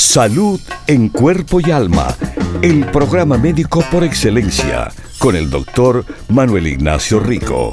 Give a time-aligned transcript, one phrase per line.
[0.00, 2.16] Salud en cuerpo y alma.
[2.62, 7.70] El programa médico por excelencia con el doctor Manuel Ignacio Rico.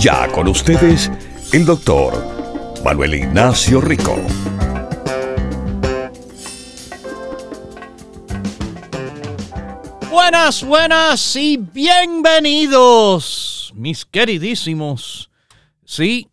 [0.00, 1.08] Ya con ustedes,
[1.52, 4.16] el doctor Manuel Ignacio Rico.
[10.10, 15.30] Buenas, buenas y bienvenidos, mis queridísimos.
[15.84, 16.28] Sí.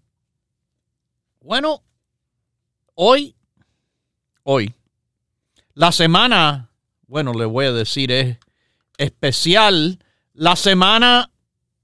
[1.40, 1.84] Bueno,
[2.96, 3.36] hoy,
[4.44, 4.74] hoy,
[5.78, 6.72] la semana,
[7.06, 8.40] bueno, le voy a decir, es
[8.98, 10.00] especial.
[10.34, 11.30] La semana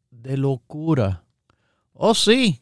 [0.09, 1.23] de locura.
[1.93, 2.59] Oh sí,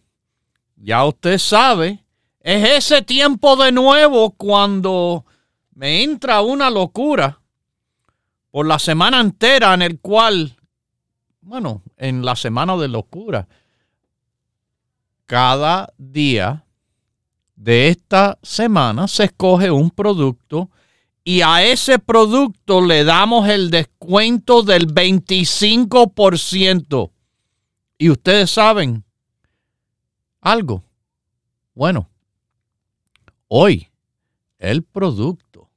[0.76, 2.04] ya usted sabe,
[2.42, 5.26] es ese tiempo de nuevo cuando
[5.74, 7.40] me entra una locura
[8.50, 10.58] por la semana entera en el cual,
[11.40, 13.48] bueno, en la semana de locura,
[15.26, 16.66] cada día
[17.56, 20.70] de esta semana se escoge un producto
[21.24, 27.12] y a ese producto le damos el descuento del 25%.
[27.98, 29.04] Y ustedes saben
[30.42, 30.84] algo.
[31.76, 32.10] Bueno,
[33.48, 33.88] hoy
[34.58, 35.70] el producto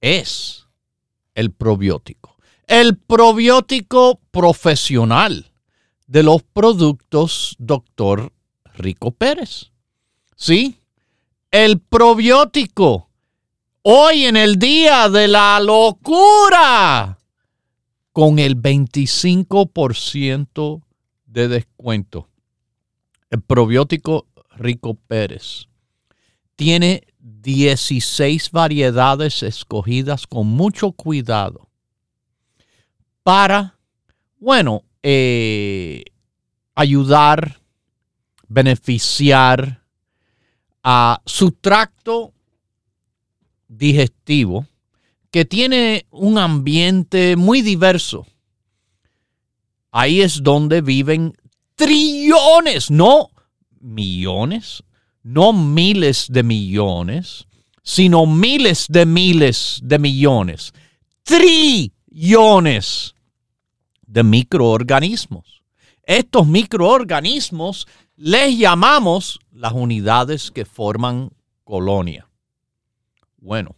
[0.00, 0.66] es
[1.34, 2.36] el probiótico.
[2.66, 5.50] El probiótico profesional
[6.06, 8.32] de los productos Doctor
[8.74, 9.70] Rico Pérez.
[10.36, 10.80] ¿Sí?
[11.50, 13.08] El probiótico
[13.86, 17.18] hoy en el día de la locura
[18.12, 20.82] con el 25%
[21.26, 22.30] de descuento.
[23.28, 24.26] El probiótico
[24.56, 25.68] Rico Pérez
[26.56, 31.68] tiene 16 variedades escogidas con mucho cuidado
[33.22, 33.76] para,
[34.38, 36.04] bueno, eh,
[36.74, 37.60] ayudar,
[38.48, 39.82] beneficiar
[40.82, 42.33] a su tracto
[43.76, 44.66] digestivo
[45.30, 48.26] que tiene un ambiente muy diverso.
[49.90, 51.34] Ahí es donde viven
[51.74, 53.30] trillones, no
[53.80, 54.82] millones,
[55.22, 57.46] no miles de millones,
[57.82, 60.72] sino miles de miles de millones,
[61.24, 63.14] trillones
[64.06, 65.62] de microorganismos.
[66.04, 71.30] Estos microorganismos les llamamos las unidades que forman
[71.64, 72.28] colonia.
[73.44, 73.76] Bueno,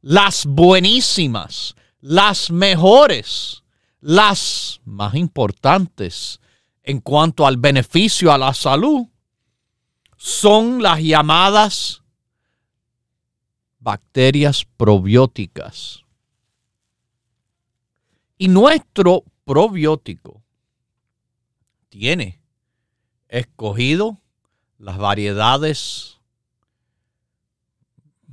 [0.00, 3.62] las buenísimas, las mejores,
[4.00, 6.40] las más importantes
[6.82, 9.08] en cuanto al beneficio a la salud
[10.16, 12.02] son las llamadas
[13.78, 16.02] bacterias probióticas.
[18.38, 20.42] Y nuestro probiótico
[21.90, 22.40] tiene
[23.28, 24.16] escogido
[24.78, 26.17] las variedades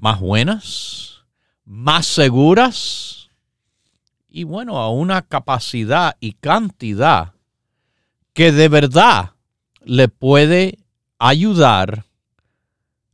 [0.06, 1.26] más buenas,
[1.66, 3.32] más seguras
[4.30, 7.34] y bueno, a una capacidad y cantidad
[8.34, 9.32] que de verdad
[9.84, 10.78] le puede
[11.18, 12.06] ayudar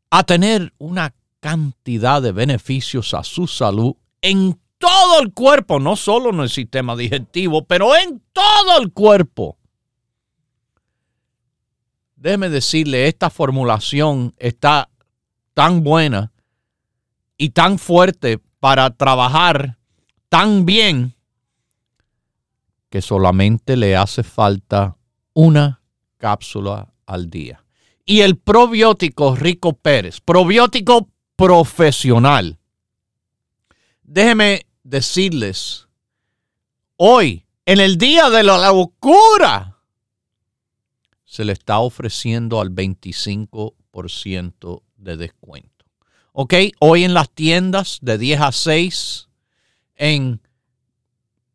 [0.09, 6.31] a tener una cantidad de beneficios a su salud en todo el cuerpo, no solo
[6.31, 9.57] en el sistema digestivo, pero en todo el cuerpo.
[12.17, 14.89] Déjeme decirle, esta formulación está
[15.53, 16.33] tan buena
[17.41, 19.79] y tan fuerte para trabajar
[20.29, 21.15] tan bien
[22.91, 24.95] que solamente le hace falta
[25.33, 25.81] una
[26.19, 27.65] cápsula al día.
[28.05, 32.59] Y el probiótico Rico Pérez, probiótico profesional.
[34.03, 35.87] Déjeme decirles,
[36.95, 39.79] hoy, en el día de la locura,
[41.25, 45.70] se le está ofreciendo al 25% de descuento.
[46.33, 49.27] Hoy en las tiendas de 10 a 6
[49.95, 50.41] en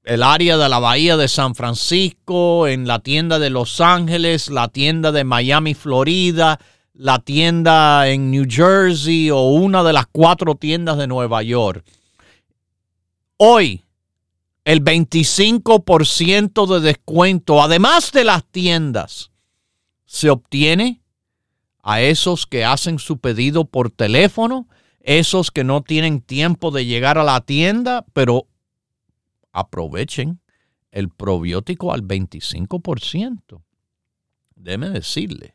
[0.04, 4.68] el área de la bahía de San Francisco, en la tienda de Los Ángeles, la
[4.68, 6.60] tienda de Miami, Florida,
[6.92, 11.84] la tienda en New Jersey o una de las cuatro tiendas de Nueva York.
[13.38, 13.82] Hoy,
[14.64, 19.30] el 25% de descuento, además de las tiendas,
[20.04, 21.00] se obtiene
[21.88, 24.66] a esos que hacen su pedido por teléfono,
[24.98, 28.48] esos que no tienen tiempo de llegar a la tienda, pero
[29.52, 30.40] aprovechen
[30.90, 33.62] el probiótico al 25%.
[34.56, 35.54] Déjeme decirle,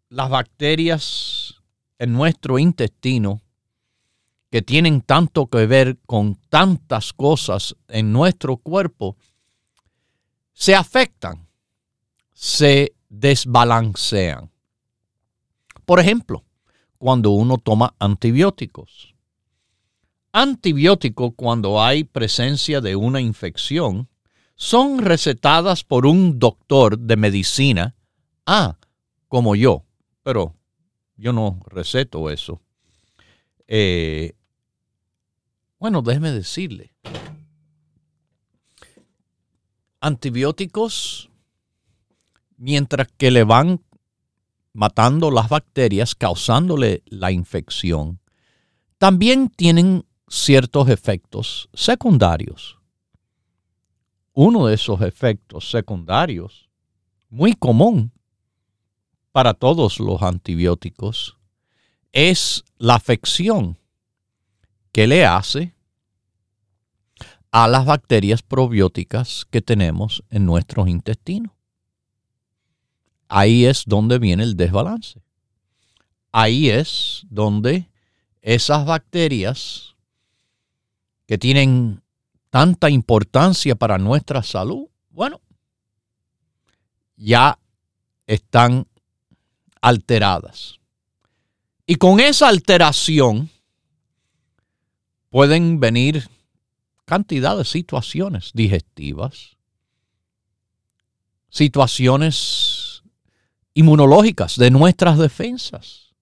[0.09, 1.62] las bacterias
[1.99, 3.41] en nuestro intestino
[4.49, 9.17] que tienen tanto que ver con tantas cosas en nuestro cuerpo,
[10.53, 11.47] se afectan,
[12.33, 14.51] se desbalancean.
[15.85, 16.43] Por ejemplo,
[16.97, 19.13] cuando uno toma antibióticos.
[20.31, 24.07] Antibióticos cuando hay presencia de una infección
[24.55, 27.95] son recetadas por un doctor de medicina.
[28.45, 28.77] Ah,
[29.27, 29.83] como yo,
[30.21, 30.55] pero
[31.15, 32.61] yo no receto eso.
[33.67, 34.33] Eh,
[35.79, 36.93] bueno, déjeme decirle.
[39.99, 41.29] Antibióticos,
[42.57, 43.81] mientras que le van
[44.73, 48.19] matando las bacterias, causándole la infección,
[48.97, 52.79] también tienen ciertos efectos secundarios.
[54.33, 56.69] Uno de esos efectos secundarios,
[57.29, 58.11] muy común
[59.33, 61.37] para todos los antibióticos,
[62.13, 63.77] es la afección
[64.93, 65.75] que le hace
[67.51, 71.51] a las bacterias probióticas que tenemos en nuestros intestinos
[73.33, 75.19] ahí es donde viene el desbalance.
[76.31, 77.89] Ahí es donde
[78.41, 79.95] esas bacterias
[81.25, 82.03] que tienen
[82.51, 85.41] tanta importancia para nuestra salud, bueno,
[87.15, 87.57] ya
[88.27, 88.85] están
[89.83, 90.79] alteradas.
[91.85, 93.49] Y con esa alteración
[95.29, 96.29] pueden venir
[97.03, 99.57] cantidad de situaciones digestivas,
[101.49, 103.03] situaciones
[103.73, 106.13] inmunológicas de nuestras defensas.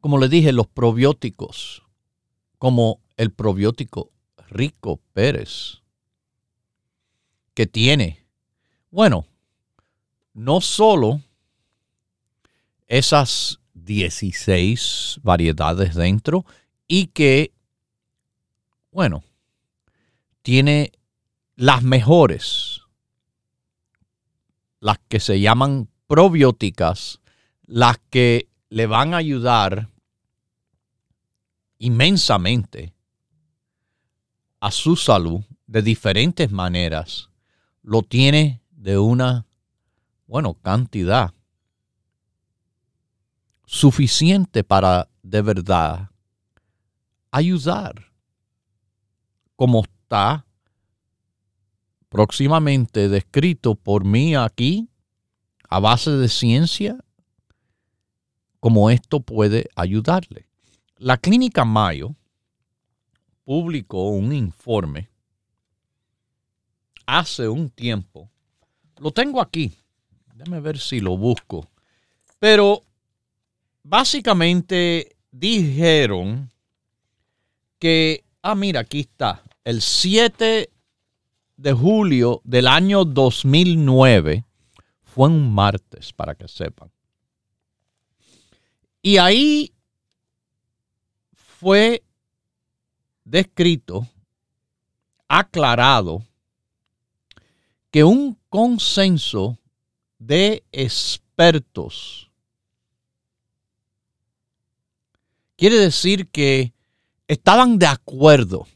[0.00, 1.82] Como le dije, los probióticos,
[2.58, 4.12] como el probiótico
[4.48, 5.82] Rico Pérez,
[7.54, 8.24] que tiene,
[8.92, 9.26] bueno,
[10.38, 11.20] no solo
[12.86, 16.46] esas 16 variedades dentro
[16.86, 17.52] y que,
[18.92, 19.24] bueno,
[20.42, 20.92] tiene
[21.56, 22.82] las mejores
[24.78, 27.20] las que se llaman probióticas,
[27.66, 29.88] las que le van a ayudar
[31.78, 32.94] inmensamente
[34.60, 37.28] a su salud de diferentes maneras,
[37.82, 39.47] lo tiene de una,
[40.28, 41.34] bueno, cantidad
[43.66, 46.10] suficiente para de verdad
[47.30, 48.12] ayudar
[49.56, 50.46] como está
[52.08, 54.88] próximamente descrito por mí aquí
[55.68, 56.98] a base de ciencia,
[58.60, 60.46] como esto puede ayudarle.
[60.96, 62.14] La clínica Mayo
[63.44, 65.10] publicó un informe
[67.06, 68.30] hace un tiempo.
[68.98, 69.76] Lo tengo aquí.
[70.38, 71.68] Déjame ver si lo busco.
[72.38, 72.84] Pero
[73.82, 76.52] básicamente dijeron
[77.80, 80.70] que, ah, mira, aquí está, el 7
[81.56, 84.44] de julio del año 2009.
[85.02, 86.92] Fue un martes, para que sepan.
[89.02, 89.72] Y ahí
[91.32, 92.04] fue
[93.24, 94.06] descrito,
[95.26, 96.22] aclarado,
[97.90, 99.58] que un consenso
[100.18, 102.28] de expertos
[105.58, 106.72] quiere decir que
[107.26, 108.66] estaban de acuerdo,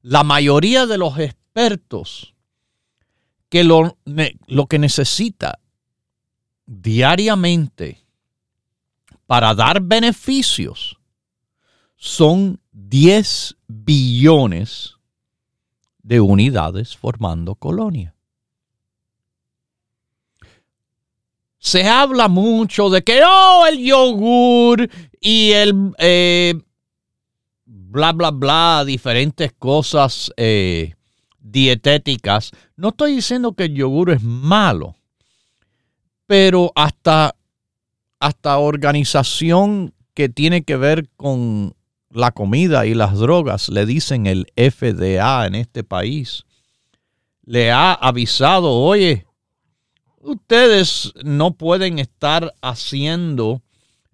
[0.00, 2.34] la mayoría de los expertos,
[3.50, 3.98] que lo,
[4.46, 5.58] lo que necesita
[6.64, 8.04] diariamente
[9.26, 10.98] para dar beneficios
[11.96, 14.94] son 10 billones
[16.02, 18.14] de unidades formando colonia.
[21.68, 24.88] Se habla mucho de que, oh, el yogur
[25.20, 26.54] y el eh,
[27.66, 30.94] bla, bla, bla, diferentes cosas eh,
[31.38, 32.52] dietéticas.
[32.74, 34.96] No estoy diciendo que el yogur es malo,
[36.24, 37.36] pero hasta,
[38.18, 41.74] hasta organización que tiene que ver con
[42.08, 46.46] la comida y las drogas, le dicen el FDA en este país,
[47.44, 49.27] le ha avisado, oye,
[50.20, 53.62] ustedes no pueden estar haciendo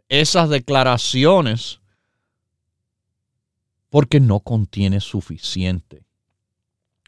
[0.09, 1.81] esas declaraciones
[3.91, 6.03] porque no contiene suficiente.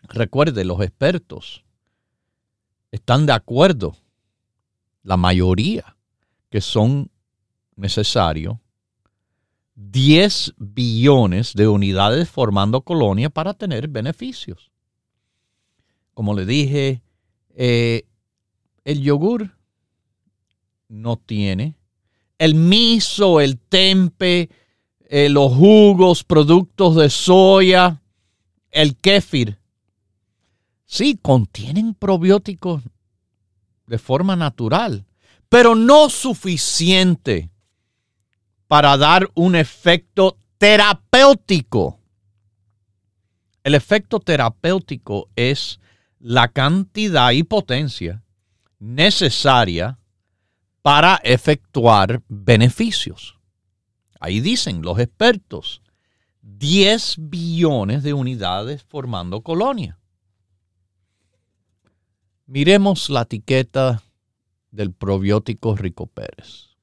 [0.03, 1.65] Recuerde, los expertos
[2.93, 3.97] están de acuerdo,
[5.03, 5.97] la mayoría,
[6.51, 7.11] que son
[7.75, 8.57] necesarios
[9.75, 14.71] 10 billones de unidades formando colonia para tener beneficios.
[16.15, 17.03] Como le dije,
[17.55, 18.07] eh,
[18.87, 19.51] el yogur
[20.89, 21.77] no tiene.
[22.39, 24.49] El miso, el tempe,
[25.09, 28.01] eh, los jugos, productos de soya,
[28.71, 29.59] el kéfir.
[30.85, 32.85] Sí, contienen probióticos
[33.89, 35.05] de forma natural,
[35.49, 37.51] pero no suficiente
[38.69, 41.99] para dar un efecto terapéutico.
[43.65, 45.81] El efecto terapéutico es
[46.21, 48.23] la cantidad y potencia
[48.79, 49.99] necesaria
[50.83, 53.39] para efectuar beneficios.
[54.21, 55.83] Ahí dicen los expertos,
[56.43, 59.99] 10 billones de unidades formando colonia.
[62.47, 64.03] Miremos la etiqueta
[64.71, 66.77] del probiótico Rico Pérez.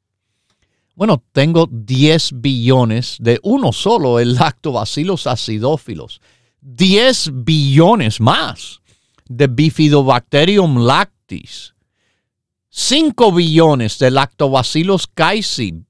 [0.96, 6.22] Bueno, tengo 10 billones de uno solo, el lactobacillus acidófilos.
[6.62, 8.82] 10 billones más
[9.28, 11.73] de Bifidobacterium lactis.
[12.76, 15.84] 5 billones de Lactobacillus caesid.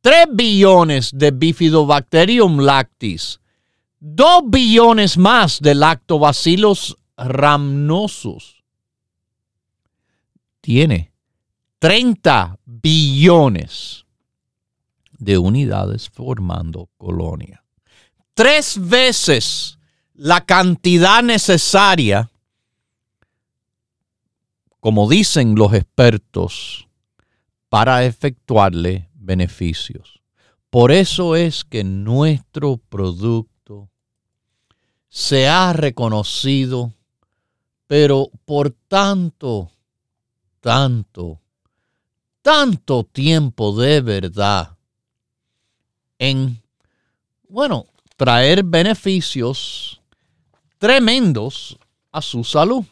[0.00, 3.38] 3 billones de Bifidobacterium lactis.
[4.00, 8.64] 2 billones más de Lactobacillus rhamnosus.
[10.60, 11.12] Tiene
[11.78, 14.04] 30 billones
[15.18, 17.62] de unidades formando colonia.
[18.34, 19.78] Tres veces
[20.14, 22.28] la cantidad necesaria,
[24.80, 26.88] como dicen los expertos,
[27.68, 30.20] para efectuarle beneficios.
[30.70, 33.90] Por eso es que nuestro producto
[35.08, 36.92] se ha reconocido,
[37.86, 39.70] pero por tanto,
[40.60, 41.40] tanto,
[42.42, 44.76] tanto tiempo de verdad
[46.18, 46.60] en,
[47.48, 50.00] bueno, traer beneficios
[50.78, 51.78] tremendos
[52.12, 52.84] a su salud.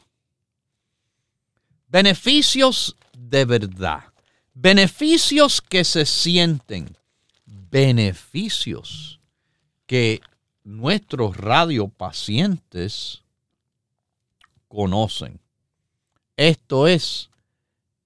[1.96, 4.04] Beneficios de verdad.
[4.52, 6.88] Beneficios que se sienten.
[7.46, 9.18] Beneficios
[9.86, 10.20] que
[10.62, 13.24] nuestros radiopacientes
[14.68, 15.40] conocen.
[16.36, 17.30] Esto es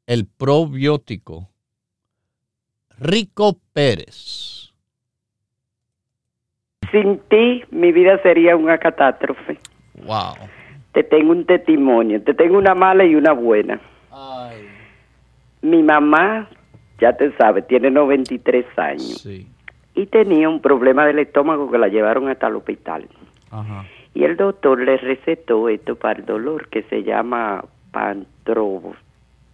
[0.07, 1.51] el probiótico
[2.97, 4.71] Rico Pérez
[6.93, 9.59] sin ti, mi vida sería una catástrofe.
[9.95, 10.35] Wow.
[10.93, 13.81] Te tengo un testimonio, te tengo una mala y una buena.
[14.11, 14.67] Ay.
[15.63, 16.49] Mi mamá,
[17.01, 19.21] ya te sabes, tiene 93 años.
[19.23, 19.47] Sí.
[19.95, 23.09] Y tenía un problema del estómago que la llevaron hasta el hospital.
[23.51, 23.85] Ajá.
[24.15, 28.95] Y el doctor le recetó esto para el dolor que se llama pantro,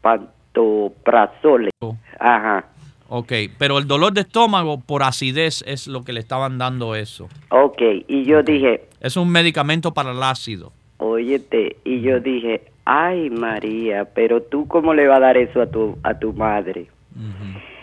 [0.01, 1.71] pantoprazole.
[1.81, 1.97] Oh.
[2.19, 2.65] Ajá.
[3.09, 7.29] Ok, pero el dolor de estómago por acidez es lo que le estaban dando eso.
[7.51, 8.89] Ok, y yo dije...
[9.01, 10.73] Es un medicamento para el ácido.
[11.09, 15.67] Óyete, y yo dije, ay María, pero tú cómo le vas a dar eso a
[15.67, 16.87] tu, a tu madre.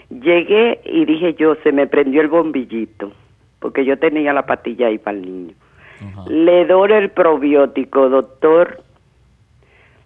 [0.10, 3.12] Llegué y dije yo, se me prendió el bombillito,
[3.60, 5.56] porque yo tenía la patilla ahí para el niño.
[6.28, 8.84] Le doy el probiótico, doctor,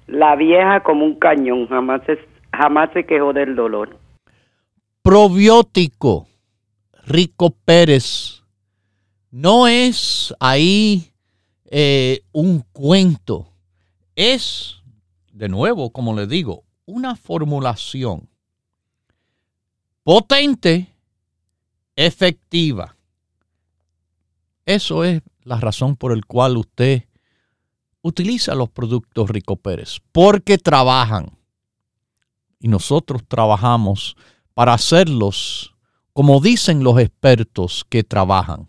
[0.08, 2.18] La vieja como un cañón, jamás se,
[2.54, 3.98] jamás se quejó del dolor.
[5.02, 6.28] Probiótico,
[7.06, 8.42] Rico Pérez,
[9.32, 11.12] no es ahí
[11.70, 13.54] eh, un cuento,
[14.16, 14.78] es,
[15.32, 18.30] de nuevo, como le digo, una formulación
[20.04, 20.94] potente,
[21.96, 22.96] efectiva.
[24.66, 27.04] Eso es la razón por la cual usted
[28.02, 31.38] utiliza los productos Rico Pérez, porque trabajan.
[32.60, 34.16] Y nosotros trabajamos
[34.54, 35.74] para hacerlos
[36.14, 38.68] como dicen los expertos que trabajan.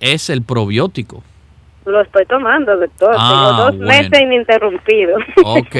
[0.00, 1.22] Es el probiótico.
[1.88, 3.14] Lo estoy tomando, doctor.
[3.18, 5.16] Ah, Tengo dos meses ininterrumpido.
[5.44, 5.76] Ok.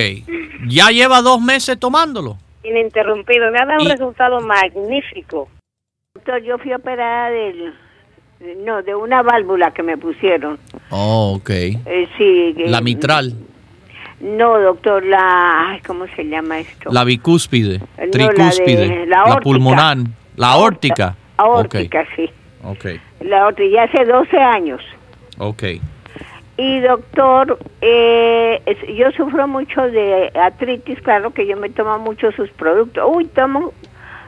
[0.69, 2.39] ¿Ya lleva dos meses tomándolo?
[2.65, 3.51] Ininterrumpido.
[3.51, 5.49] Me ha dado un resultado magnífico.
[6.15, 7.75] Doctor, yo fui operada del
[8.65, 10.59] no, de una válvula que me pusieron.
[10.91, 11.51] Oh, ok.
[11.51, 12.55] Eh, sí.
[12.67, 13.35] la mitral.
[14.21, 15.79] No, doctor, la...
[15.87, 16.91] ¿Cómo se llama esto?
[16.91, 19.99] La bicúspide, tricúspide, la, pulmonar,
[20.37, 21.17] la órtica.
[21.37, 22.29] Aórtica, sí.
[22.65, 22.87] Ok.
[23.21, 24.81] La órtica, ya hace 12 años.
[25.39, 25.63] Ok.
[26.59, 28.61] Y doctor, eh,
[28.97, 33.09] yo sufro mucho de artritis, claro que yo me tomo mucho sus productos.
[33.09, 33.73] Uy, tomo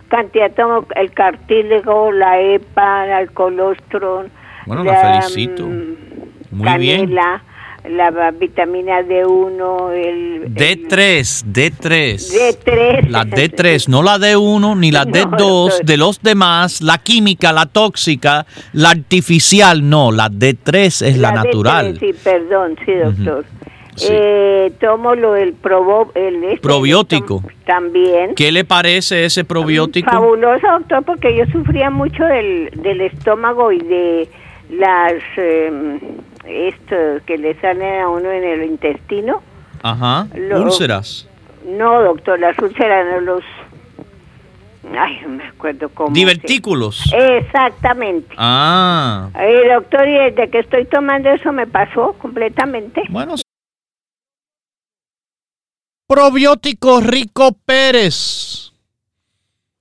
[0.09, 4.27] cantidad, tomo el cartílago, la EPA, el colostrum.
[4.67, 5.67] Bueno, la, felicito.
[5.67, 5.97] Mm,
[6.53, 7.17] Muy bien.
[7.89, 10.55] La vitamina D1, el...
[10.55, 12.17] D3, D3.
[12.19, 13.09] D3.
[13.09, 18.45] La D3, no la D1 ni la D2 de los demás, la química, la tóxica,
[18.75, 21.99] la artificial, no, la D3 es la, natural.
[21.99, 23.45] sí, perdón, sí, doctor.
[24.09, 27.43] Eh, tomo lo el, probo, el este, probiótico.
[27.67, 28.35] También.
[28.35, 30.11] ¿Qué le parece ese probiótico?
[30.11, 34.29] Fabuloso, doctor, porque yo sufría mucho del, del estómago y de
[34.71, 35.99] las eh,
[36.45, 39.43] esto que le salen a uno en el intestino.
[39.83, 40.27] Ajá.
[40.35, 41.29] úlceras.
[41.67, 43.45] No, doctor, las úlceras no los
[44.99, 46.11] Ay, no me acuerdo cómo.
[46.11, 47.13] Divertículos.
[47.13, 48.35] Exactamente.
[48.37, 49.31] Ah.
[49.75, 53.03] doctor, y desde que estoy tomando eso me pasó completamente.
[53.09, 53.37] Bueno,
[56.11, 58.73] Probiótico Rico Pérez.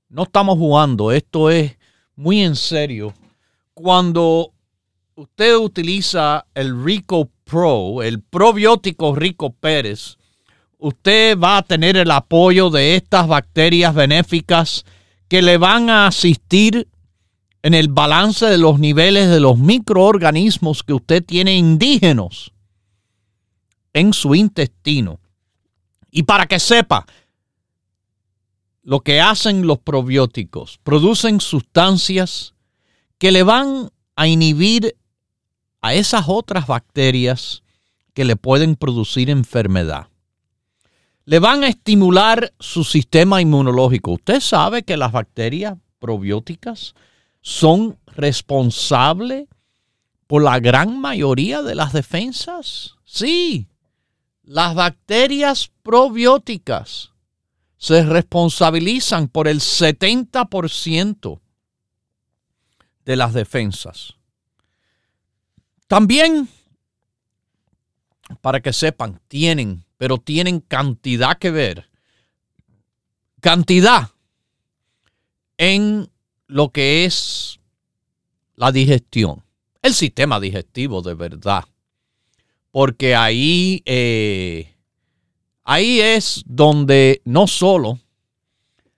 [0.09, 1.75] No estamos jugando, esto es
[2.15, 3.15] muy en serio.
[3.73, 4.51] Cuando
[5.19, 10.17] usted utiliza el Rico Pro, el probiótico Rico Pérez,
[10.77, 14.85] usted va a tener el apoyo de estas bacterias benéficas
[15.27, 16.87] que le van a asistir
[17.63, 22.53] en el balance de los niveles de los microorganismos que usted tiene indígenos
[23.91, 25.19] en su intestino.
[26.11, 27.05] Y para que sepa,
[28.83, 32.53] lo que hacen los probióticos, producen sustancias
[33.17, 34.95] que le van a inhibir
[35.81, 37.63] a esas otras bacterias
[38.13, 40.07] que le pueden producir enfermedad.
[41.25, 44.11] Le van a estimular su sistema inmunológico.
[44.11, 46.95] Usted sabe que las bacterias probióticas
[47.41, 49.47] son responsables
[50.27, 52.95] por la gran mayoría de las defensas.
[53.05, 53.67] Sí,
[54.43, 57.11] las bacterias probióticas
[57.77, 61.39] se responsabilizan por el 70%
[63.05, 64.18] de las defensas.
[65.89, 66.47] También,
[68.41, 71.89] para que sepan, tienen, pero tienen cantidad que ver,
[73.41, 74.11] cantidad
[75.57, 76.07] en
[76.45, 77.59] lo que es
[78.53, 79.43] la digestión,
[79.81, 81.65] el sistema digestivo de verdad.
[82.69, 84.75] Porque ahí, eh,
[85.63, 87.97] ahí es donde no solo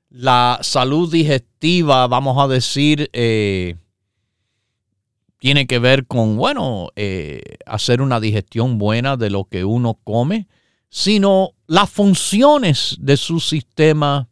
[0.10, 3.78] la salud digestiva, vamos a decir, eh,
[5.42, 10.48] tiene que ver con, bueno, eh, hacer una digestión buena de lo que uno come,
[10.88, 14.30] sino las funciones de su sistema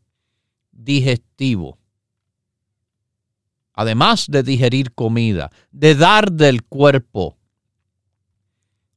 [0.72, 1.80] digestivo.
[3.74, 7.40] Además de digerir comida, de dar del cuerpo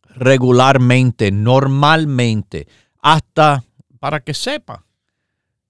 [0.03, 3.65] regularmente, normalmente, hasta
[4.01, 4.85] para que sepa,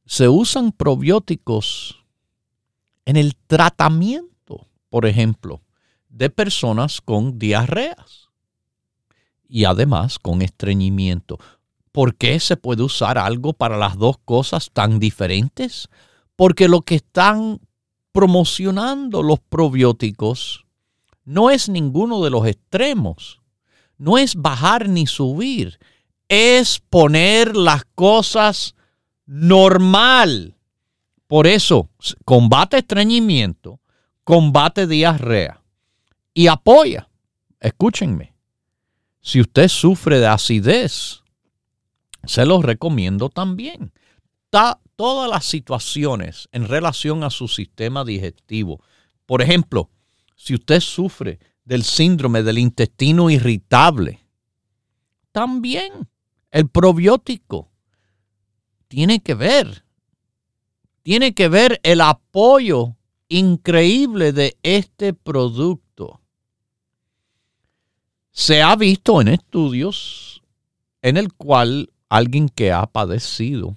[0.07, 2.05] se usan probióticos
[3.05, 5.63] en el tratamiento, por ejemplo,
[6.13, 8.29] de personas con diarreas
[9.49, 11.41] y además con estreñimiento.
[11.91, 15.89] ¿Por qué se puede usar algo para las dos cosas tan diferentes?
[16.37, 17.59] Porque lo que están
[18.13, 20.65] promocionando los probióticos
[21.25, 23.43] no es ninguno de los extremos
[24.03, 25.79] no es bajar ni subir,
[26.29, 28.75] es poner las cosas
[29.27, 30.57] normal.
[31.29, 31.89] Por eso,
[32.25, 33.79] combate estreñimiento,
[34.25, 35.62] combate diarrea
[36.35, 37.09] y apoya.
[37.61, 38.35] Escúchenme,
[39.21, 41.23] si usted sufre de acidez,
[42.25, 43.93] se los recomiendo también.
[44.97, 48.85] todas las situaciones en relación a su sistema digestivo.
[49.27, 49.89] Por ejemplo,
[50.37, 54.21] si usted sufre del síndrome del intestino irritable,
[55.33, 56.09] también
[56.51, 57.71] el probiótico
[58.89, 59.85] tiene que ver,
[61.03, 62.97] tiene que ver el apoyo
[63.29, 66.22] increíble de este producto.
[68.33, 70.43] Se ha visto en estudios
[71.03, 73.77] en el cual alguien que ha padecido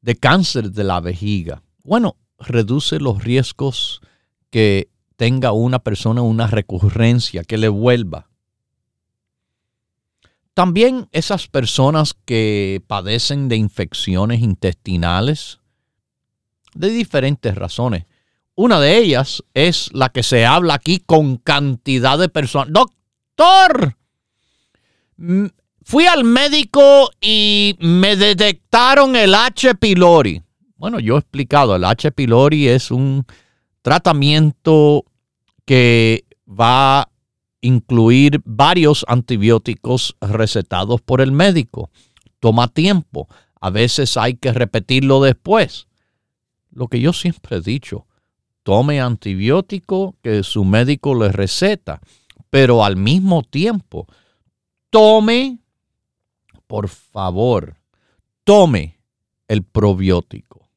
[0.00, 4.00] de cáncer de la vejiga, bueno, reduce los riesgos
[4.50, 8.28] que tenga una persona una recurrencia, que le vuelva.
[10.54, 15.58] También esas personas que padecen de infecciones intestinales,
[16.74, 18.04] de diferentes razones.
[18.56, 22.72] Una de ellas es la que se habla aquí con cantidad de personas.
[22.72, 23.96] Doctor,
[25.82, 29.74] fui al médico y me detectaron el H.
[29.74, 30.42] pylori.
[30.76, 32.12] Bueno, yo he explicado, el H.
[32.12, 33.26] pylori es un
[33.82, 35.04] tratamiento
[35.64, 37.10] que va a
[37.60, 41.90] incluir varios antibióticos recetados por el médico.
[42.38, 43.26] Toma tiempo.
[43.60, 45.88] A veces hay que repetirlo después.
[46.70, 48.06] Lo que yo siempre he dicho,
[48.64, 52.00] tome antibiótico que su médico le receta,
[52.50, 54.08] pero al mismo tiempo,
[54.90, 55.58] tome,
[56.66, 57.76] por favor,
[58.42, 58.98] tome
[59.46, 60.68] el probiótico.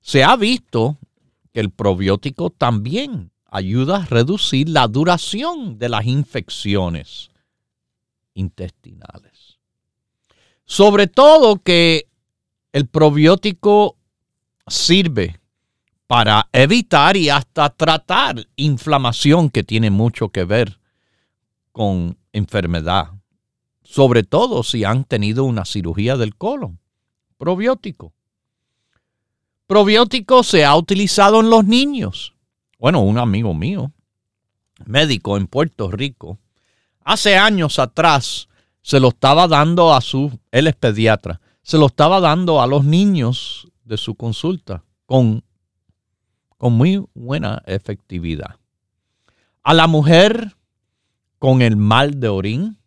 [0.00, 0.98] Se ha visto
[1.52, 7.30] que el probiótico también ayuda a reducir la duración de las infecciones
[8.32, 9.58] intestinales.
[10.64, 12.06] Sobre todo que
[12.72, 13.98] el probiótico
[14.66, 15.41] sirve
[16.12, 20.78] para evitar y hasta tratar inflamación que tiene mucho que ver
[21.72, 23.12] con enfermedad,
[23.82, 26.78] sobre todo si han tenido una cirugía del colon.
[27.38, 28.12] Probiótico.
[29.66, 32.34] Probiótico se ha utilizado en los niños.
[32.78, 33.90] Bueno, un amigo mío,
[34.84, 36.38] médico en Puerto Rico,
[37.00, 38.50] hace años atrás
[38.82, 42.84] se lo estaba dando a su, él es pediatra, se lo estaba dando a los
[42.84, 45.42] niños de su consulta con,
[46.62, 48.54] con muy buena efectividad.
[49.64, 50.54] A la mujer
[51.40, 52.78] con el mal de orín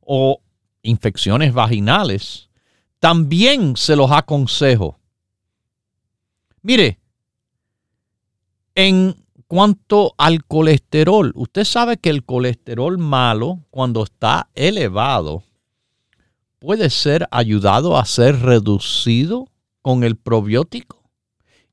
[0.00, 0.40] o
[0.80, 2.48] infecciones vaginales,
[2.98, 4.96] también se los aconsejo
[6.62, 6.98] Mire,
[8.74, 9.14] en
[9.48, 15.42] cuanto al colesterol, usted sabe que el colesterol malo, cuando está elevado,
[16.58, 19.48] puede ser ayudado a ser reducido
[19.82, 20.99] con el probiótico.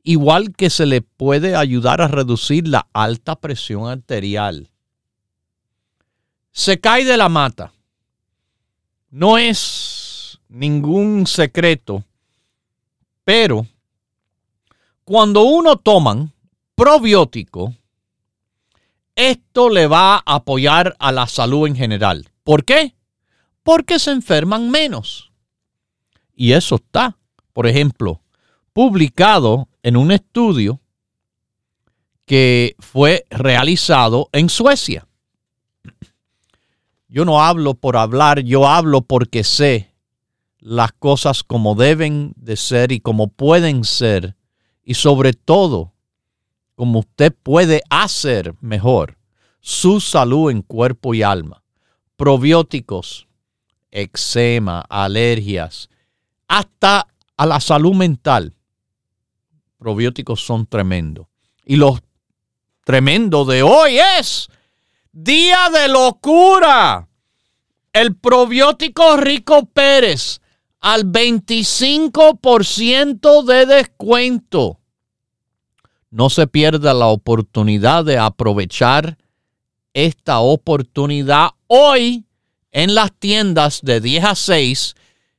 [0.09, 4.69] Igual que se le puede ayudar a reducir la alta presión arterial.
[6.53, 7.73] Se cae de la mata.
[9.09, 12.05] No es ningún secreto,
[13.25, 13.67] pero
[15.03, 16.31] cuando uno toma
[16.73, 17.75] probiótico,
[19.13, 22.29] esto le va a apoyar a la salud en general.
[22.45, 22.95] ¿Por qué?
[23.61, 25.33] Porque se enferman menos.
[26.33, 27.17] Y eso está,
[27.51, 28.21] por ejemplo,
[28.71, 30.81] publicado en un estudio
[32.25, 35.07] que fue realizado en Suecia.
[37.07, 39.93] Yo no hablo por hablar, yo hablo porque sé
[40.59, 44.35] las cosas como deben de ser y como pueden ser
[44.83, 45.93] y sobre todo,
[46.75, 49.17] como usted puede hacer mejor
[49.61, 51.63] su salud en cuerpo y alma.
[52.17, 53.29] Probióticos,
[53.89, 55.89] eczema, alergias,
[56.49, 58.56] hasta a la salud mental.
[59.77, 61.27] Probióticos son tremendos.
[61.65, 61.99] Y lo
[62.83, 64.49] tremendo de hoy es
[65.11, 67.07] día de locura.
[67.93, 70.41] El probiótico Rico Pérez
[70.79, 74.79] al 25% de descuento.
[76.09, 79.17] No se pierda la oportunidad de aprovechar
[79.93, 82.23] esta oportunidad hoy
[82.71, 84.95] en las tiendas de 10 a 6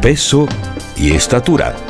[0.00, 0.48] peso
[0.96, 1.89] y estatura.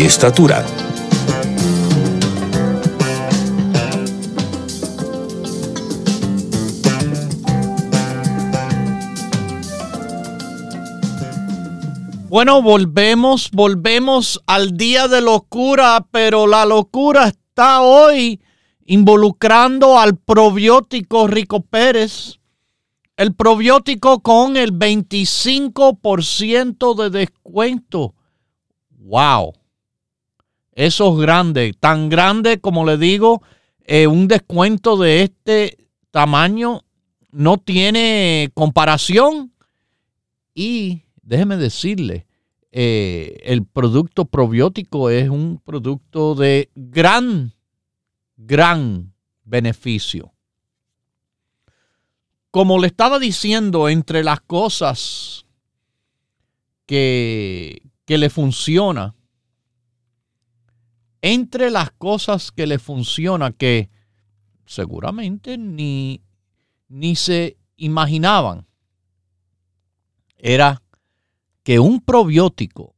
[0.00, 0.64] estatura.
[12.28, 18.40] Bueno, volvemos, volvemos al día de locura, pero la locura está hoy
[18.86, 22.38] involucrando al probiótico Rico Pérez.
[23.18, 28.14] El probiótico con el 25% de descuento.
[28.88, 29.52] ¡Wow!
[30.72, 33.42] Eso es grande, tan grande como le digo,
[33.84, 35.76] eh, un descuento de este
[36.10, 36.82] tamaño
[37.30, 39.52] no tiene comparación.
[40.54, 42.26] Y déjeme decirle,
[42.70, 47.52] eh, el producto probiótico es un producto de gran,
[48.36, 49.12] gran
[49.44, 50.32] beneficio.
[52.50, 55.46] Como le estaba diciendo, entre las cosas
[56.86, 59.14] que, que le funciona,
[61.22, 63.88] entre las cosas que le funciona que
[64.66, 66.20] seguramente ni,
[66.88, 68.66] ni se imaginaban,
[70.36, 70.82] era
[71.62, 72.96] que un probiótico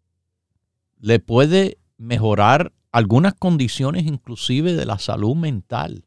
[0.98, 6.06] le puede mejorar algunas condiciones inclusive de la salud mental.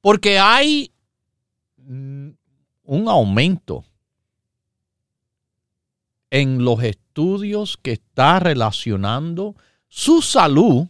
[0.00, 0.92] Porque hay
[1.76, 2.30] mm,
[2.84, 3.84] un aumento
[6.30, 9.56] en los estudios que está relacionando
[9.96, 10.88] su salud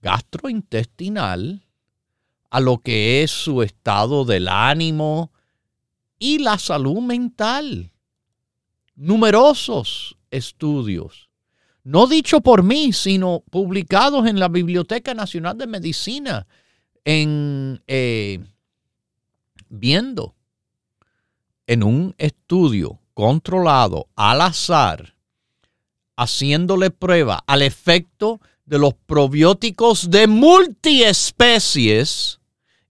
[0.00, 1.66] gastrointestinal
[2.48, 5.32] a lo que es su estado del ánimo
[6.16, 7.90] y la salud mental.
[8.94, 11.28] Numerosos estudios,
[11.82, 16.46] no dicho por mí, sino publicados en la Biblioteca Nacional de Medicina,
[17.04, 18.44] en, eh,
[19.68, 20.36] viendo
[21.66, 25.16] en un estudio controlado al azar,
[26.20, 32.40] haciéndole prueba al efecto de los probióticos de multiespecies,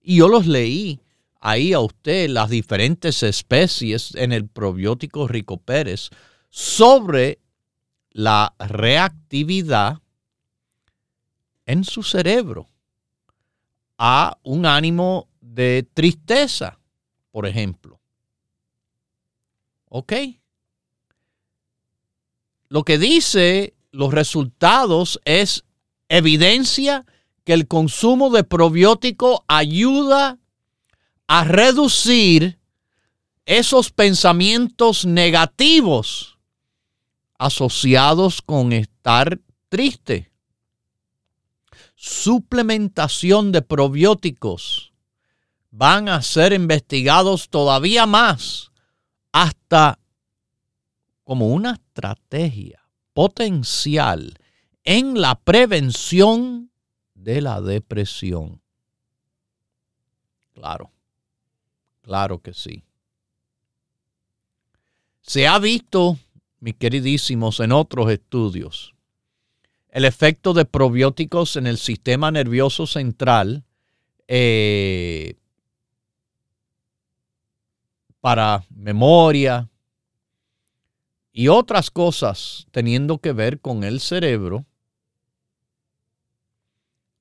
[0.01, 0.99] y yo los leí
[1.39, 6.09] ahí a usted las diferentes especies en el probiótico Rico Pérez
[6.49, 7.39] sobre
[8.11, 9.99] la reactividad
[11.65, 12.67] en su cerebro
[13.97, 16.79] a un ánimo de tristeza,
[17.31, 18.01] por ejemplo.
[19.85, 20.11] ¿Ok?
[22.71, 25.65] Lo que dice los resultados es
[26.07, 27.05] evidencia
[27.43, 30.39] que el consumo de probiótico ayuda
[31.27, 32.59] a reducir
[33.45, 36.37] esos pensamientos negativos
[37.37, 40.31] asociados con estar triste.
[41.95, 44.93] Suplementación de probióticos
[45.71, 48.71] van a ser investigados todavía más
[49.33, 49.99] hasta
[51.31, 54.37] como una estrategia potencial
[54.83, 56.69] en la prevención
[57.13, 58.61] de la depresión.
[60.53, 60.91] Claro.
[62.01, 62.83] Claro que sí.
[65.21, 66.19] Se ha visto,
[66.59, 68.93] mis queridísimos, en otros estudios,
[69.87, 73.63] el efecto de probióticos en el sistema nervioso central
[74.27, 75.35] eh,
[78.19, 79.70] para memoria
[81.33, 84.65] y otras cosas teniendo que ver con el cerebro,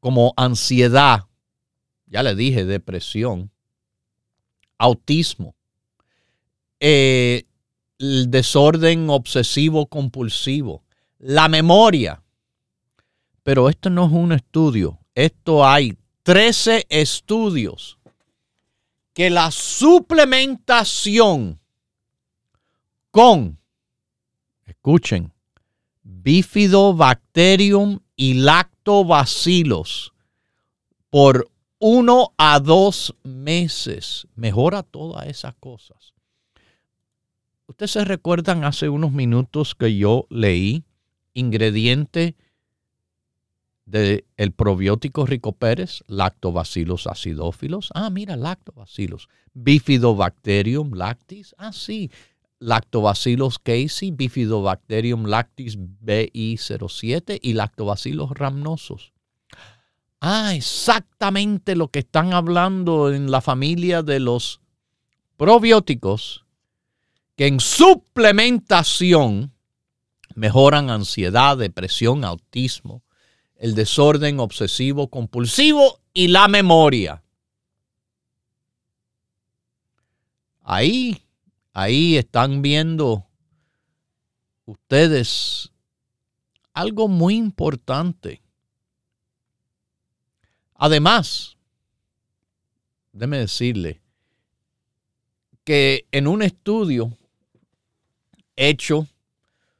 [0.00, 1.26] como ansiedad,
[2.06, 3.50] ya le dije, depresión,
[4.78, 5.54] autismo,
[6.80, 7.44] eh,
[7.98, 10.82] el desorden obsesivo compulsivo,
[11.18, 12.22] la memoria.
[13.42, 17.98] Pero esto no es un estudio, esto hay 13 estudios
[19.12, 21.60] que la suplementación
[23.10, 23.59] con,
[24.80, 25.32] escuchen,
[26.02, 30.14] bifidobacterium y lactobacillus
[31.10, 34.26] por uno a dos meses.
[34.36, 36.14] Mejora todas esas cosas.
[37.66, 40.84] Ustedes se recuerdan hace unos minutos que yo leí
[41.34, 42.34] ingrediente
[43.84, 47.90] del el probiótico Rico Pérez, lactobacillus acidófilos.
[47.94, 49.28] Ah, mira, lactobacillus.
[49.52, 51.54] Bifidobacterium lactis.
[51.58, 52.10] Ah, sí.
[52.60, 59.12] Lactobacillus casei, Bifidobacterium lactis BI07 y lactobacillus rhamnosus.
[60.20, 64.60] Ah, exactamente lo que están hablando en la familia de los
[65.38, 66.44] probióticos,
[67.34, 69.54] que en suplementación
[70.34, 73.02] mejoran ansiedad, depresión, autismo,
[73.56, 77.22] el desorden obsesivo compulsivo y la memoria.
[80.62, 81.22] Ahí,
[81.72, 83.26] ahí están viendo
[84.64, 85.70] ustedes
[86.72, 88.42] algo muy importante.
[90.74, 91.56] Además,
[93.12, 94.00] déme decirle
[95.64, 97.16] que en un estudio
[98.56, 99.06] hecho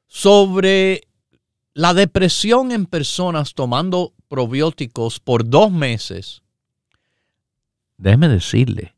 [0.07, 1.03] sobre
[1.75, 6.43] la depresión en personas tomando probióticos por dos meses,
[7.97, 8.95] déjeme decirle,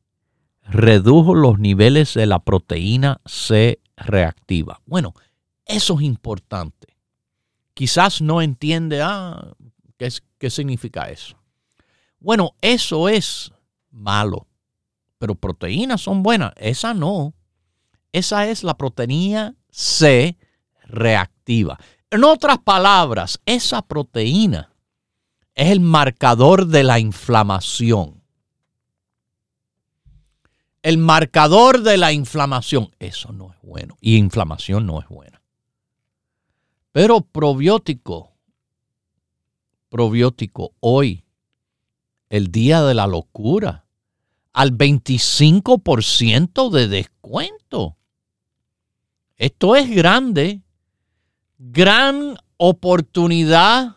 [0.64, 4.80] redujo los niveles de la proteína C reactiva.
[4.86, 5.14] Bueno,
[5.64, 6.96] eso es importante.
[7.74, 9.54] Quizás no entiende, ah,
[9.96, 10.08] ¿qué,
[10.38, 11.36] qué significa eso?
[12.20, 13.52] Bueno, eso es
[13.90, 14.46] malo,
[15.18, 16.52] pero proteínas son buenas.
[16.56, 17.34] Esa no.
[18.12, 20.36] Esa es la proteína C
[20.84, 21.78] reactiva.
[22.10, 24.70] En otras palabras, esa proteína
[25.54, 28.21] es el marcador de la inflamación.
[30.82, 33.96] El marcador de la inflamación, eso no es bueno.
[34.00, 35.40] Y inflamación no es buena.
[36.90, 38.32] Pero probiótico,
[39.88, 41.24] probiótico hoy,
[42.28, 43.86] el día de la locura,
[44.52, 47.96] al 25% de descuento.
[49.36, 50.62] Esto es grande
[51.70, 53.96] gran oportunidad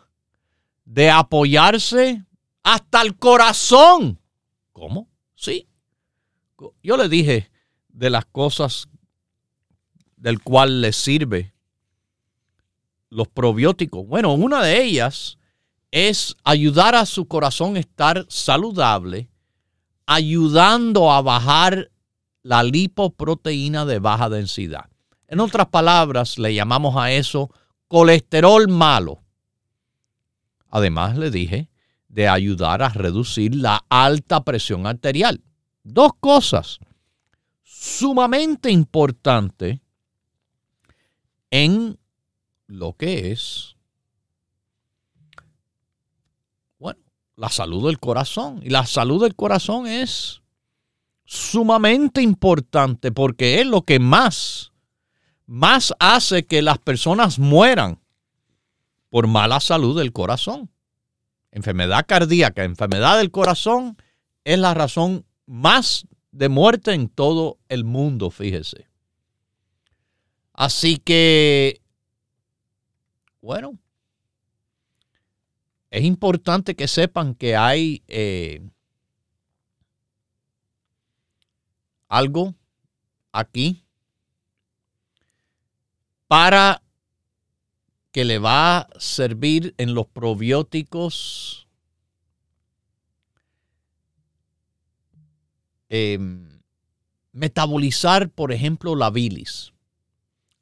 [0.84, 2.24] de apoyarse
[2.62, 4.20] hasta el corazón.
[4.72, 5.08] ¿Cómo?
[5.34, 5.66] Sí.
[6.82, 7.50] Yo le dije
[7.88, 8.88] de las cosas
[10.16, 11.54] del cual le sirve
[13.10, 14.06] los probióticos.
[14.06, 15.38] Bueno, una de ellas
[15.90, 19.28] es ayudar a su corazón a estar saludable,
[20.06, 21.90] ayudando a bajar
[22.42, 24.90] la lipoproteína de baja densidad.
[25.28, 27.50] En otras palabras, le llamamos a eso
[27.88, 29.22] colesterol malo.
[30.68, 31.70] Además, le dije
[32.08, 35.42] de ayudar a reducir la alta presión arterial.
[35.88, 36.80] Dos cosas
[37.62, 39.78] sumamente importantes
[41.50, 41.96] en
[42.66, 43.76] lo que es,
[46.80, 46.98] bueno,
[47.36, 48.58] la salud del corazón.
[48.64, 50.42] Y la salud del corazón es
[51.24, 54.72] sumamente importante porque es lo que más
[55.46, 58.00] más hace que las personas mueran
[59.08, 60.68] por mala salud del corazón.
[61.52, 63.96] Enfermedad cardíaca, enfermedad del corazón
[64.42, 68.88] es la razón más de muerte en todo el mundo, fíjese.
[70.52, 71.80] Así que,
[73.40, 73.78] bueno,
[75.90, 78.60] es importante que sepan que hay eh,
[82.08, 82.54] algo
[83.32, 83.84] aquí
[86.26, 86.82] para
[88.12, 91.65] que le va a servir en los probióticos
[95.88, 96.48] em,
[97.32, 99.72] metabolizar, por ejemplo, la bilis.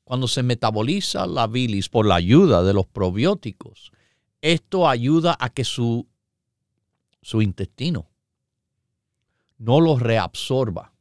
[0.05, 3.93] Cuando se metaboliza la bilis por la ayuda de los probióticos,
[4.43, 6.07] esto ayuda a que su,
[7.23, 8.11] su intestino
[9.59, 10.93] no lo reabsorba.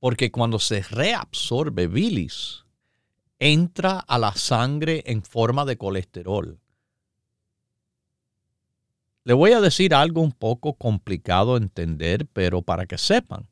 [0.00, 2.64] Porque cuando se reabsorbe bilis,
[3.38, 6.58] entra a la sangre en forma de colesterol.
[9.28, 13.46] Le voy a decir algo un poco complicado de entender, pero para que sepan,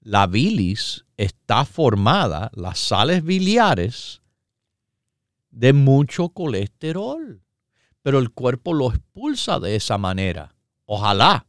[0.00, 4.22] la bilis está formada, las sales biliares,
[5.50, 7.42] de mucho colesterol,
[8.00, 10.54] pero el cuerpo lo expulsa de esa manera.
[10.86, 11.44] Ojalá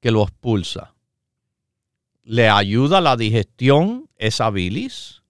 [0.00, 0.94] que lo expulsa
[2.22, 5.22] le ayuda la digestión, esa bilis,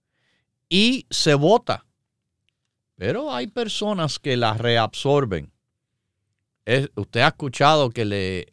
[0.68, 1.84] y se bota.
[2.94, 5.50] Pero hay personas que la reabsorben.
[6.96, 8.46] Usted ha escuchado que le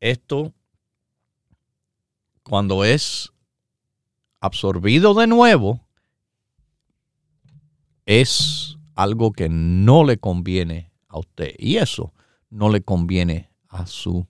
[0.00, 0.52] esto
[2.42, 3.32] cuando es
[4.40, 5.80] absorbido de nuevo
[8.04, 12.12] es algo que no le conviene a usted y eso
[12.50, 14.26] no le conviene a su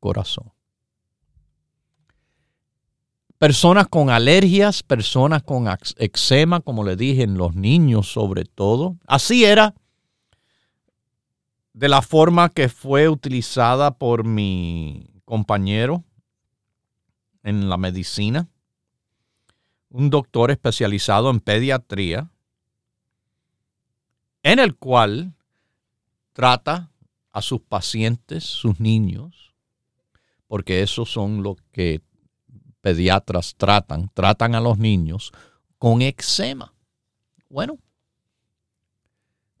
[0.00, 0.52] corazón
[3.38, 8.96] personas con alergias, personas con eczema, como le dije, en los niños sobre todo.
[9.06, 9.74] Así era
[11.78, 16.02] de la forma que fue utilizada por mi compañero
[17.44, 18.48] en la medicina,
[19.88, 22.32] un doctor especializado en pediatría,
[24.42, 25.34] en el cual
[26.32, 26.90] trata
[27.30, 29.54] a sus pacientes, sus niños,
[30.48, 32.00] porque esos son los que
[32.80, 35.30] pediatras tratan, tratan a los niños
[35.78, 36.74] con eczema.
[37.48, 37.78] Bueno,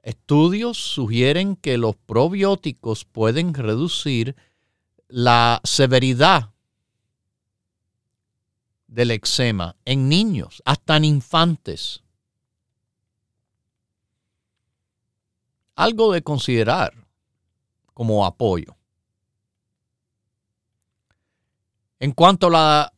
[0.08, 4.36] estudios sugieren que los probióticos pueden reducir
[5.06, 6.54] la severidad
[8.86, 12.02] del eczema en niños, hasta en infantes.
[15.74, 17.06] Algo de considerar
[17.92, 18.78] como apoyo.
[22.00, 22.92] En cuanto a la,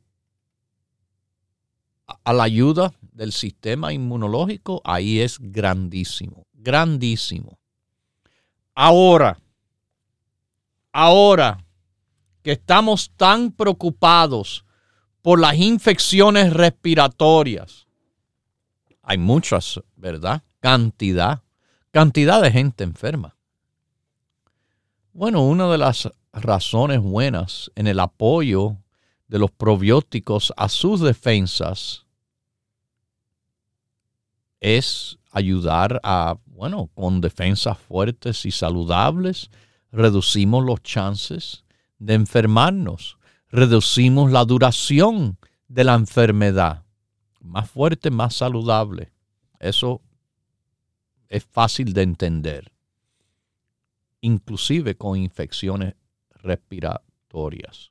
[2.06, 7.58] a la ayuda del sistema inmunológico, ahí es grandísimo, grandísimo.
[8.74, 9.38] Ahora,
[10.92, 11.64] ahora
[12.42, 14.64] que estamos tan preocupados
[15.22, 17.86] por las infecciones respiratorias.
[19.02, 20.42] Hay muchas, ¿verdad?
[20.61, 21.42] Cantidad,
[21.90, 23.36] cantidad de gente enferma.
[25.12, 28.76] Bueno, una de las razones buenas en el apoyo
[29.28, 32.06] de los probióticos a sus defensas
[34.61, 39.50] es ayudar a, bueno, con defensas fuertes y saludables,
[39.90, 41.64] reducimos los chances
[41.98, 43.16] de enfermarnos
[43.50, 45.38] reducimos la duración
[45.68, 46.84] de la enfermedad.
[47.40, 49.12] Más fuerte, más saludable.
[49.58, 50.00] Eso
[51.28, 52.72] es fácil de entender.
[54.20, 55.94] Inclusive con infecciones
[56.30, 57.90] respiratorias.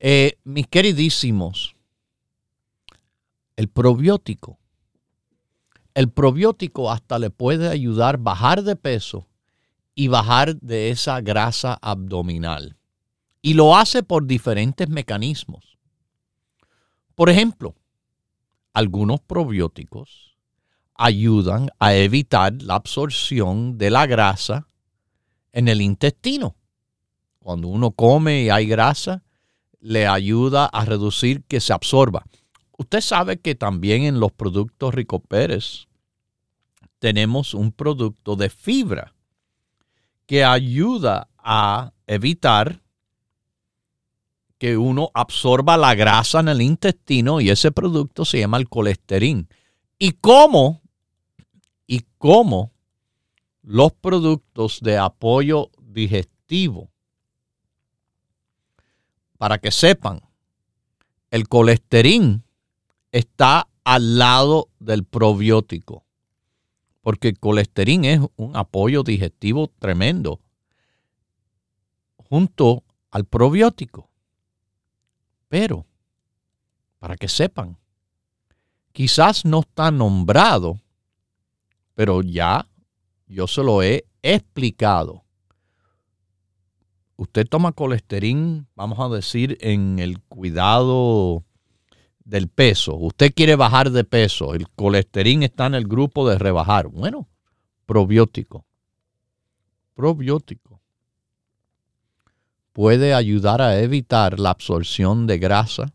[0.00, 1.74] Eh, mis queridísimos,
[3.56, 4.58] el probiótico.
[5.94, 9.28] El probiótico hasta le puede ayudar a bajar de peso
[9.94, 12.76] y bajar de esa grasa abdominal.
[13.40, 15.78] Y lo hace por diferentes mecanismos.
[17.14, 17.76] Por ejemplo,
[18.72, 20.36] algunos probióticos
[20.96, 24.66] ayudan a evitar la absorción de la grasa
[25.52, 26.56] en el intestino.
[27.38, 29.22] Cuando uno come y hay grasa,
[29.80, 32.24] le ayuda a reducir que se absorba.
[32.76, 35.86] Usted sabe que también en los productos Rico Pérez
[36.98, 39.14] tenemos un producto de fibra
[40.26, 42.82] que ayuda a evitar
[44.58, 49.46] que uno absorba la grasa en el intestino y ese producto se llama el colesterol.
[49.98, 50.80] ¿Y cómo?
[51.86, 52.72] ¿Y cómo
[53.62, 56.90] los productos de apoyo digestivo?
[59.36, 60.22] Para que sepan,
[61.30, 62.43] el colesterol
[63.14, 66.04] está al lado del probiótico,
[67.00, 70.40] porque el colesterol es un apoyo digestivo tremendo
[72.16, 74.10] junto al probiótico.
[75.46, 75.86] Pero,
[76.98, 77.78] para que sepan,
[78.90, 80.80] quizás no está nombrado,
[81.94, 82.66] pero ya
[83.28, 85.22] yo se lo he explicado.
[87.14, 91.44] Usted toma colesterol, vamos a decir, en el cuidado
[92.24, 92.94] del peso.
[92.96, 94.54] Usted quiere bajar de peso.
[94.54, 96.88] El colesterol está en el grupo de rebajar.
[96.88, 97.28] Bueno,
[97.86, 98.64] probiótico.
[99.94, 100.80] Probiótico
[102.74, 105.94] puede ayudar a evitar la absorción de grasa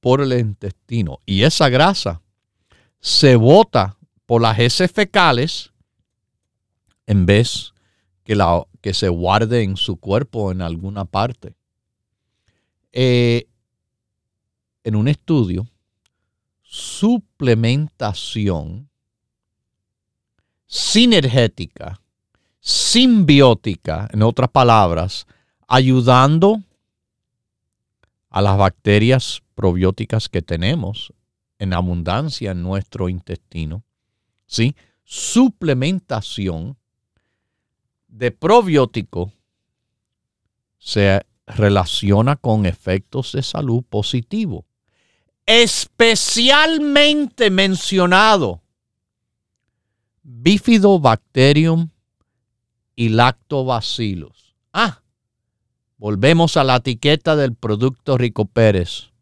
[0.00, 1.20] por el intestino.
[1.24, 2.20] Y esa grasa
[3.00, 3.96] se bota
[4.26, 5.72] por las heces fecales
[7.06, 7.72] en vez
[8.22, 11.54] que, la, que se guarde en su cuerpo en alguna parte.
[12.92, 13.46] Eh,
[14.86, 15.66] en un estudio,
[16.62, 18.88] suplementación
[20.66, 22.00] sinergética
[22.66, 25.28] simbiótica, en otras palabras,
[25.68, 26.60] ayudando
[28.28, 31.12] a las bacterias probióticas que tenemos
[31.60, 33.84] en abundancia en nuestro intestino.
[34.46, 34.74] ¿sí?
[35.04, 36.76] Suplementación
[38.08, 39.32] de probiótico
[40.78, 44.64] se relaciona con efectos de salud positivo.
[45.46, 48.62] Especialmente mencionado
[50.22, 51.90] Bifidobacterium
[52.96, 54.56] y lactobacilos.
[54.72, 55.02] Ah,
[55.98, 59.12] volvemos a la etiqueta del producto Rico Pérez.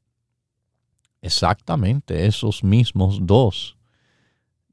[1.20, 3.76] Exactamente, esos mismos dos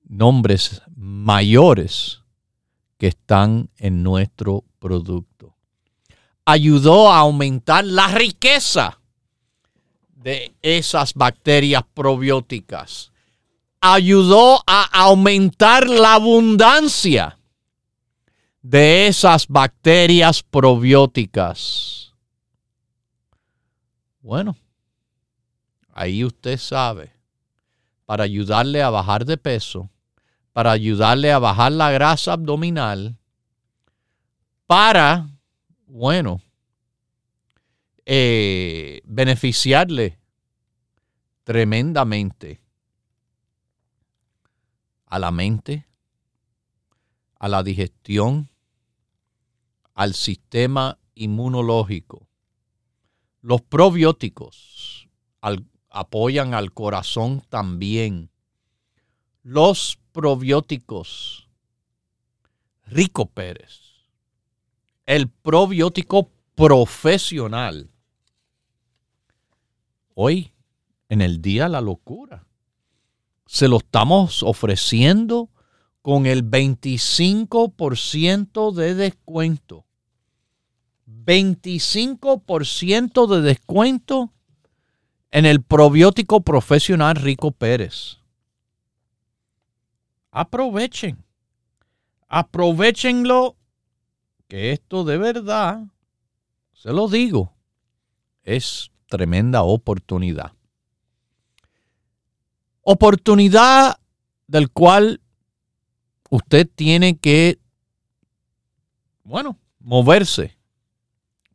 [0.08, 2.22] nombres mayores
[2.97, 5.58] que están en nuestro producto.
[6.45, 9.01] Ayudó a aumentar la riqueza
[10.22, 13.11] de esas bacterias probióticas.
[13.82, 17.38] Ayudó a aumentar la abundancia
[18.61, 22.13] de esas bacterias probióticas.
[24.22, 24.55] Bueno,
[25.93, 27.11] ahí usted sabe,
[28.05, 29.89] para ayudarle a bajar de peso,
[30.53, 33.17] para ayudarle a bajar la grasa abdominal,
[34.67, 35.28] para,
[35.88, 36.39] bueno,
[38.06, 40.20] eh, beneficiarle
[41.43, 42.62] tremendamente
[45.06, 45.88] a la mente,
[47.38, 48.49] a la digestión,
[49.93, 52.28] al sistema inmunológico.
[53.41, 55.10] Los probióticos
[55.89, 58.32] apoyan al corazón también.
[59.43, 61.49] Los probióticos.
[62.86, 63.80] Rico Pérez.
[65.06, 67.91] El probiótico profesional.
[70.14, 70.54] Hoy,
[71.10, 72.45] en el día de la locura,
[73.45, 75.49] se lo estamos ofreciendo
[76.02, 79.86] con el 25% de descuento.
[81.08, 84.32] 25% de descuento
[85.32, 88.20] en el probiótico profesional Rico Pérez.
[90.32, 91.24] Aprovechen.
[92.28, 93.56] Aprovechenlo.
[94.47, 95.86] Que esto de verdad,
[96.82, 97.53] se lo digo,
[98.41, 100.53] es tremenda oportunidad.
[102.82, 103.99] Oportunidad
[104.47, 105.21] del cual
[106.32, 107.59] usted tiene que,
[109.23, 110.57] bueno, moverse.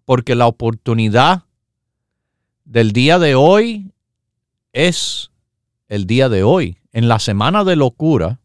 [0.05, 1.43] Porque la oportunidad
[2.65, 3.93] del día de hoy
[4.73, 5.33] es
[5.89, 6.79] el día de hoy.
[6.93, 8.39] En la semana de locura,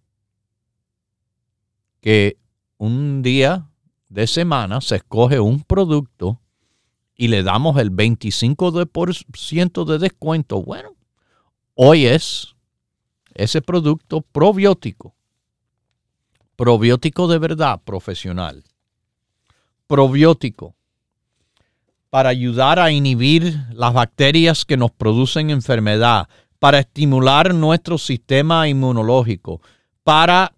[1.99, 2.39] que
[2.79, 3.69] un día
[4.09, 6.41] de semana se escoge un producto
[7.22, 10.63] y le damos el 25% de descuento.
[10.63, 10.95] Bueno,
[11.76, 12.55] hoy es
[13.36, 15.13] ese producto probiótico.
[16.55, 18.63] Probiótico de verdad, profesional.
[19.86, 20.74] Probiótico
[22.09, 29.61] para ayudar a inhibir las bacterias que nos producen enfermedad, para estimular nuestro sistema inmunológico,
[30.03, 30.55] para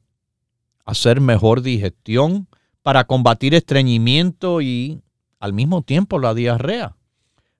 [0.85, 2.47] hacer mejor digestión,
[2.83, 5.01] para combatir estreñimiento y
[5.43, 6.95] al mismo tiempo la diarrea,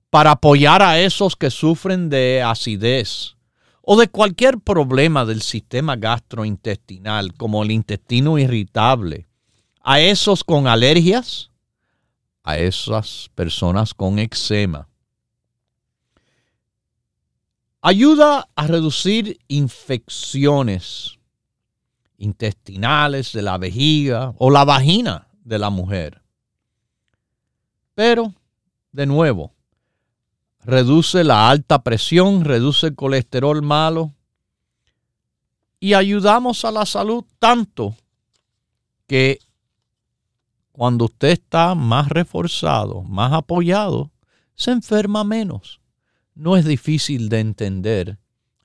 [0.09, 3.35] para apoyar a esos que sufren de acidez
[3.81, 9.27] o de cualquier problema del sistema gastrointestinal, como el intestino irritable,
[9.81, 11.51] a esos con alergias,
[12.45, 14.87] a esas personas con eczema.
[17.81, 21.19] Ayuda a reducir infecciones
[22.17, 26.22] intestinales de la vejiga o la vagina de la mujer.
[27.95, 28.33] Pero,
[28.91, 29.53] de nuevo,
[30.61, 34.13] reduce la alta presión, reduce el colesterol malo
[35.79, 37.95] y ayudamos a la salud tanto
[39.05, 39.39] que
[40.71, 44.11] cuando usted está más reforzado, más apoyado,
[44.55, 45.81] se enferma menos.
[46.33, 48.17] No es difícil de entender,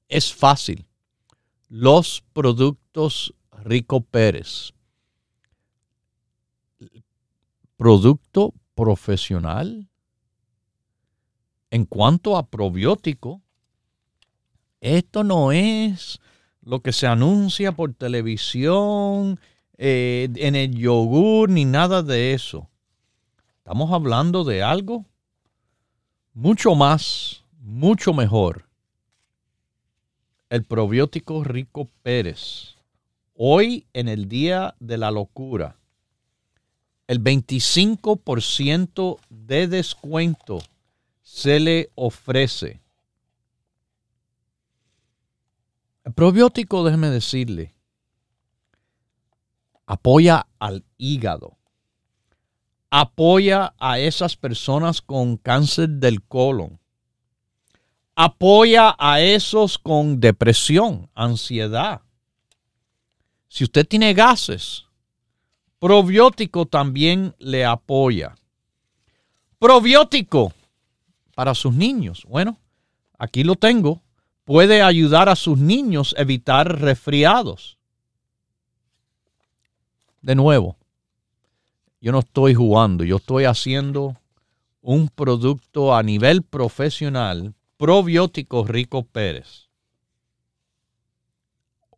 [0.08, 0.86] es fácil.
[1.68, 4.72] Los productos Rico Pérez.
[7.76, 9.88] Producto profesional.
[11.68, 13.42] En cuanto a probiótico,
[14.80, 16.20] esto no es
[16.62, 19.40] lo que se anuncia por televisión
[19.78, 22.68] eh, en el yogur ni nada de eso.
[23.56, 25.04] Estamos hablando de algo
[26.32, 28.68] mucho más, mucho mejor.
[30.50, 32.76] El probiótico Rico Pérez.
[33.34, 35.77] Hoy en el día de la locura,
[37.08, 40.62] el 25% de descuento
[41.22, 42.82] se le ofrece.
[46.04, 47.74] El probiótico, déjeme decirle,
[49.86, 51.56] apoya al hígado,
[52.90, 56.78] apoya a esas personas con cáncer del colon,
[58.16, 62.02] apoya a esos con depresión, ansiedad.
[63.48, 64.87] Si usted tiene gases,
[65.78, 68.34] probiótico también le apoya.
[69.58, 70.52] Probiótico
[71.34, 72.24] para sus niños.
[72.28, 72.58] Bueno,
[73.18, 74.02] aquí lo tengo.
[74.44, 77.78] Puede ayudar a sus niños a evitar resfriados
[80.22, 80.76] de nuevo,
[82.00, 84.16] yo no estoy jugando, yo estoy haciendo
[84.80, 89.67] un producto a nivel profesional, probiótico Rico Pérez.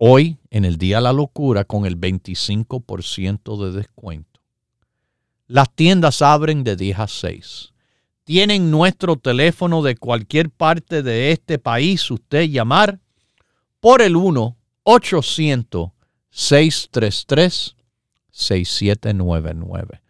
[0.02, 4.40] Hoy, en el Día de la Locura, con el 25% de descuento.
[5.46, 7.74] Las tiendas abren de 10 a 6.
[8.24, 12.98] Tienen nuestro teléfono de cualquier parte de este país, usted llamar
[13.78, 15.90] por el 1 800
[16.30, 17.76] 633
[18.30, 20.00] 6799.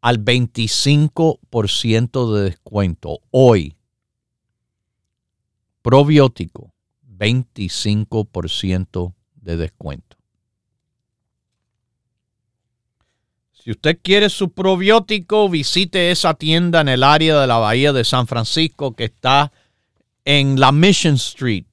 [0.00, 3.20] al 25% de descuento.
[3.30, 3.76] Hoy.
[5.82, 6.72] Probiótico,
[7.06, 10.16] 25% de descuento.
[13.52, 18.02] Si usted quiere su probiótico, visite esa tienda en el área de la Bahía de
[18.02, 19.52] San Francisco que está
[20.24, 21.66] en la Mission Street.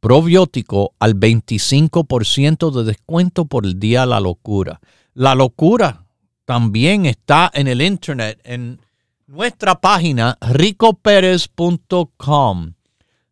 [0.00, 4.80] probiótico al 25% de descuento por el día la locura.
[5.14, 6.06] La locura
[6.44, 8.80] también está en el internet, en
[9.26, 12.72] nuestra página ricoperez.com.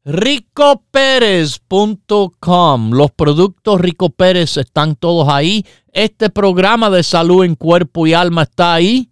[0.05, 2.91] ricoperez.com.
[2.91, 5.65] Los productos Rico Pérez están todos ahí.
[5.93, 9.11] Este programa de salud en cuerpo y alma está ahí.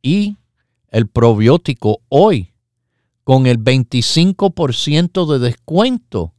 [0.00, 0.36] Y
[0.90, 2.51] el probiótico hoy
[3.24, 6.34] con el 25% de descuento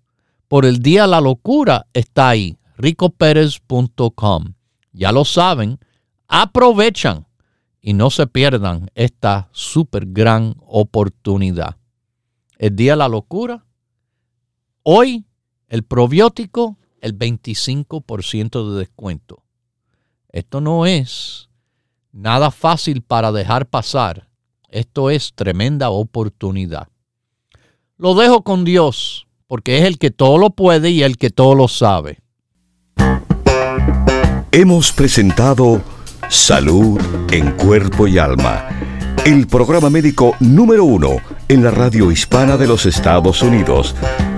[0.47, 2.57] por el día la locura está ahí.
[2.77, 4.53] ricoperez.com.
[4.91, 5.79] Ya lo saben,
[6.27, 7.25] aprovechan
[7.81, 11.77] y no se pierdan esta super gran oportunidad.
[12.57, 13.65] El día la locura.
[14.83, 15.25] Hoy
[15.69, 19.43] el probiótico, el 25% de descuento.
[20.29, 21.49] Esto no es
[22.11, 24.29] nada fácil para dejar pasar
[24.73, 26.87] esto es tremenda oportunidad.
[27.97, 31.53] Lo dejo con Dios, porque es el que todo lo puede y el que todo
[31.53, 32.19] lo sabe.
[34.51, 35.81] Hemos presentado
[36.27, 36.99] Salud
[37.31, 38.67] en Cuerpo y Alma,
[39.25, 41.17] el programa médico número uno
[41.47, 43.95] en la radio hispana de los Estados Unidos,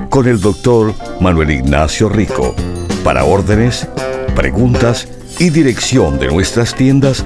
[0.09, 2.53] con el doctor Manuel Ignacio Rico.
[3.03, 3.87] Para órdenes,
[4.35, 5.07] preguntas
[5.39, 7.25] y dirección de nuestras tiendas,